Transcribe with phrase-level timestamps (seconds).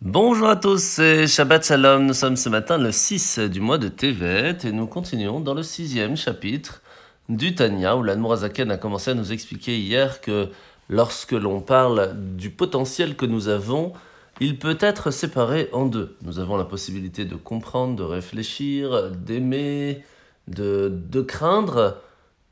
[0.00, 2.06] Bonjour à tous, c'est Shabbat Shalom.
[2.06, 5.64] Nous sommes ce matin le 6 du mois de Tevet et nous continuons dans le
[5.64, 6.82] sixième chapitre
[7.28, 10.50] du Tanya où l'Anmorazaken a commencé à nous expliquer hier que
[10.88, 13.92] lorsque l'on parle du potentiel que nous avons,
[14.38, 16.16] il peut être séparé en deux.
[16.22, 20.04] Nous avons la possibilité de comprendre, de réfléchir, d'aimer,
[20.46, 21.96] de, de craindre,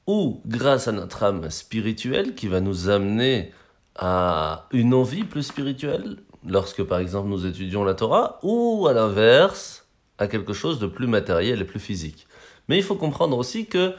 [0.09, 3.53] ou grâce à notre âme spirituelle qui va nous amener
[3.99, 9.87] à une envie plus spirituelle, lorsque par exemple nous étudions la Torah, ou à l'inverse,
[10.19, 12.27] à quelque chose de plus matériel et plus physique.
[12.69, 13.95] Mais il faut comprendre aussi que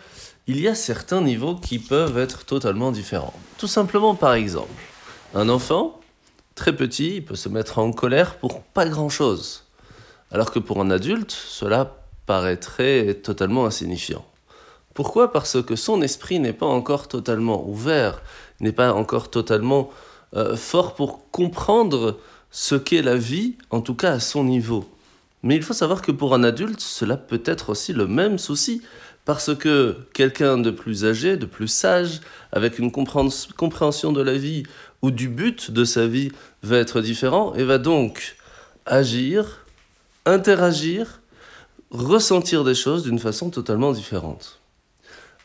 [0.47, 3.33] il y a certains niveaux qui peuvent être totalement différents.
[3.57, 4.81] Tout simplement par exemple,
[5.35, 5.99] un enfant
[6.55, 9.65] très petit il peut se mettre en colère pour pas grand-chose,
[10.31, 14.25] alors que pour un adulte, cela paraîtrait totalement insignifiant.
[14.97, 18.23] Pourquoi Parce que son esprit n'est pas encore totalement ouvert,
[18.61, 19.91] n'est pas encore totalement
[20.35, 22.17] euh, fort pour comprendre
[22.49, 24.89] ce qu'est la vie, en tout cas à son niveau.
[25.43, 28.81] Mais il faut savoir que pour un adulte, cela peut être aussi le même souci,
[29.23, 34.63] parce que quelqu'un de plus âgé, de plus sage, avec une compréhension de la vie
[35.03, 36.31] ou du but de sa vie,
[36.63, 38.35] va être différent et va donc
[38.87, 39.63] agir,
[40.25, 41.21] interagir,
[41.91, 44.59] ressentir des choses d'une façon totalement différente.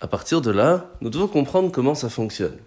[0.02, 2.58] À partir de là, nous devons comprendre comment ça fonctionne.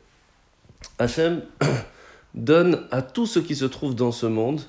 [1.00, 1.42] Hachem
[2.34, 4.62] donne à tout ce qui se trouve dans ce monde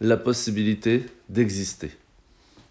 [0.00, 1.90] la possibilité d'exister.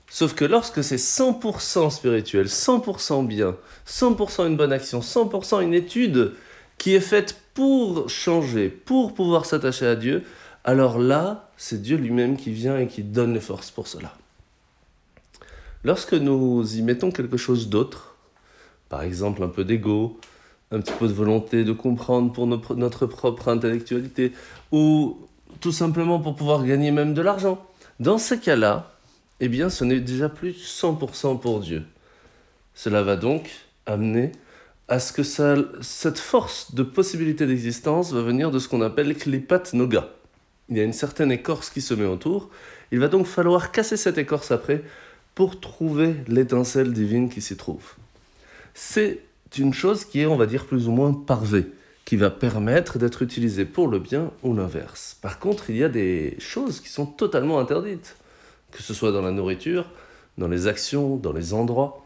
[0.10, 6.32] Sauf que lorsque c'est 100% spirituel, 100% bien, 100% une bonne action, 100% une étude
[6.78, 10.24] qui est faite pour changer, pour pouvoir s'attacher à Dieu,
[10.64, 14.16] alors là, c'est Dieu lui-même qui vient et qui donne les forces pour cela.
[15.84, 18.13] Lorsque nous y mettons quelque chose d'autre,
[18.94, 20.20] par exemple un peu d'ego,
[20.70, 24.34] un petit peu de volonté de comprendre pour notre propre intellectualité,
[24.72, 25.18] ou
[25.62, 27.66] tout simplement pour pouvoir gagner même de l'argent.
[28.00, 28.92] Dans ces cas-là,
[29.40, 31.82] eh bien, ce n'est déjà plus 100% pour Dieu.
[32.76, 33.50] Cela va donc
[33.88, 34.32] amener
[34.90, 39.74] à ce que cette force de possibilité d'existence va venir de ce qu'on appelle Klipat
[39.74, 40.10] Noga.
[40.70, 42.52] Il y a une certaine écorce qui se met autour.
[42.92, 44.84] Il va donc falloir casser cette écorce après
[45.34, 47.96] pour trouver l'étincelle divine qui s'y trouve.
[48.74, 49.20] C'est
[49.58, 51.68] une chose qui est, on va dire, plus ou moins parvée,
[52.06, 55.18] qui va permettre d'être utilisée pour le bien ou l'inverse.
[55.22, 58.16] Par contre, il y a des choses qui sont totalement interdites,
[58.72, 59.86] que ce soit dans la nourriture,
[60.38, 62.06] dans les actions, dans les endroits.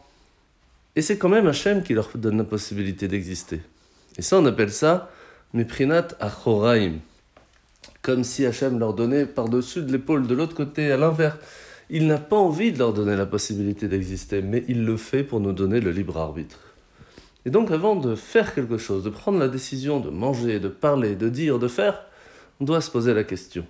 [0.96, 3.60] Et c'est quand même Hachem qui leur donne la possibilité d'exister.
[4.16, 5.10] Et ça, on appelle ça
[5.54, 6.96] Meprinat Achoraim.
[8.02, 11.38] Comme si Hachem leur donnait par-dessus de l'épaule, de l'autre côté, à l'inverse.
[11.90, 15.40] Il n'a pas envie de leur donner la possibilité d'exister, mais il le fait pour
[15.40, 16.58] nous donner le libre arbitre.
[17.46, 21.16] Et donc avant de faire quelque chose, de prendre la décision de manger, de parler,
[21.16, 22.04] de dire, de faire,
[22.60, 23.64] on doit se poser la question.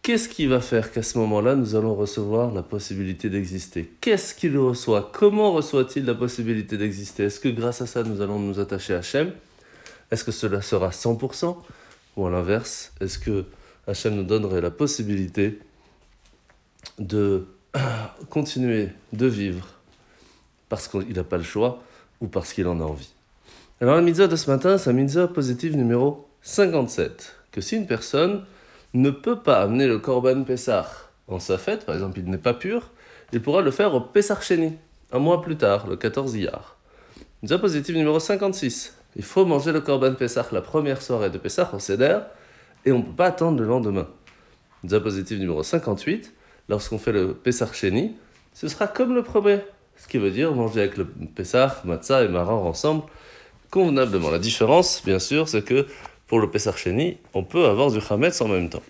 [0.00, 3.92] Qu'est-ce qui va faire qu'à ce moment-là, nous allons recevoir la possibilité d'exister?
[4.00, 5.10] Qu'est-ce qu'il reçoit?
[5.12, 7.24] Comment reçoit-il la possibilité d'exister?
[7.24, 9.30] Est-ce que grâce à ça, nous allons nous attacher à Hachem?
[10.10, 11.56] Est-ce que cela sera 100%
[12.16, 13.44] Ou à l'inverse, est-ce que
[13.86, 15.60] Hachem nous donnerait la possibilité
[16.98, 17.46] de
[18.30, 19.66] continuer de vivre
[20.68, 21.82] parce qu'il n'a pas le choix
[22.20, 23.12] ou parce qu'il en a envie.
[23.80, 27.86] Alors la mitzvah de ce matin, c'est la mitzvah positive numéro 57, que si une
[27.86, 28.44] personne
[28.94, 30.88] ne peut pas amener le korban Pessah
[31.28, 32.90] en sa fête, par exemple il n'est pas pur,
[33.32, 34.72] il pourra le faire au Pessah Sheni,
[35.12, 36.76] un mois plus tard, le 14 Iyar.
[37.42, 41.70] Mitzvah positive numéro 56, il faut manger le korban Pessah la première soirée de Pessah
[41.74, 42.18] au Seder,
[42.84, 44.08] et on ne peut pas attendre le lendemain.
[44.84, 46.32] Mitzvah positive numéro 58,
[46.72, 48.12] lorsqu'on fait le Pessah Sheni,
[48.54, 49.58] ce sera comme le premier,
[49.98, 53.02] ce qui veut dire manger avec le Pessah, matzah et maror ensemble
[53.70, 54.30] convenablement.
[54.30, 55.86] La différence, bien sûr, c'est que
[56.26, 58.82] pour le Pessah Sheni, on peut avoir du Hametz en même temps.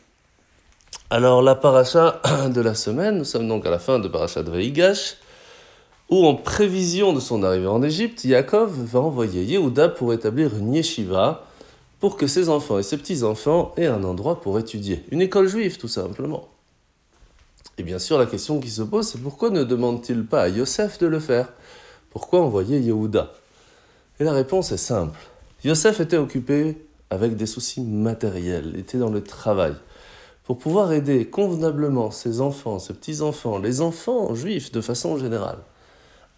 [1.11, 2.23] Alors, la paracha
[2.55, 5.17] de la semaine, nous sommes donc à la fin de paracha de Veigash,
[6.09, 10.73] où en prévision de son arrivée en Égypte, Yaakov va envoyer Yehuda pour établir une
[10.73, 11.47] yeshiva
[11.99, 15.05] pour que ses enfants et ses petits-enfants aient un endroit pour étudier.
[15.11, 16.52] Une école juive, tout simplement.
[17.79, 20.99] Et bien sûr, la question qui se pose, c'est pourquoi ne demande-t-il pas à Yosef
[20.99, 21.53] de le faire?
[22.11, 23.33] Pourquoi envoyer Yehuda?
[24.21, 25.19] Et la réponse est simple.
[25.65, 29.75] Yosef était occupé avec des soucis matériels, était dans le travail.
[30.45, 35.59] Pour pouvoir aider convenablement ses enfants, ses petits-enfants, les enfants juifs de façon générale,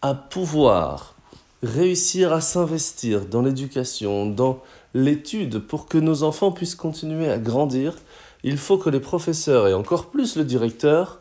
[0.03, 1.15] à pouvoir
[1.63, 4.61] réussir à s'investir dans l'éducation, dans
[4.93, 7.97] l'étude, pour que nos enfants puissent continuer à grandir,
[8.43, 11.21] il faut que les professeurs, et encore plus le directeur,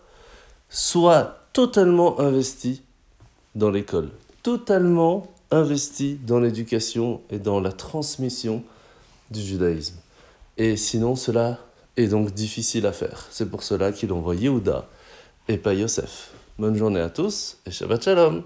[0.74, 2.82] soit totalement investi
[3.54, 4.10] dans l'école,
[4.42, 8.64] totalement investi dans l'éducation et dans la transmission
[9.30, 9.96] du judaïsme.
[10.58, 11.60] Et sinon, cela
[11.96, 13.28] et donc difficile à faire.
[13.30, 14.88] C'est pour cela qu'il envoie Yehuda
[15.48, 16.32] et pas Yosef.
[16.58, 18.44] Bonne journée à tous et Shabbat Shalom